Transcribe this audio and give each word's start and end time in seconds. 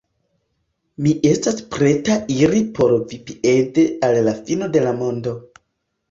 Mi 1.07 1.09
estas 1.31 1.59
preta 1.75 2.15
iri 2.35 2.61
por 2.79 2.93
vi 3.11 3.19
piede 3.27 3.83
al 4.09 4.17
la 4.29 4.33
fino 4.47 4.71
de 4.77 4.83
la 4.87 4.95
mondo. 5.03 5.35